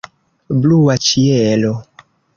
Blua 0.63 0.95
ĉielo. 1.09 1.75